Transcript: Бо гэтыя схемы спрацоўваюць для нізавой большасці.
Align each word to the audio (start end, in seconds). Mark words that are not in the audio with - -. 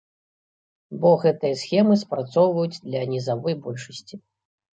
Бо 1.03 1.11
гэтыя 1.23 1.59
схемы 1.63 1.93
спрацоўваюць 2.05 2.81
для 2.87 3.03
нізавой 3.13 3.55
большасці. 3.69 4.15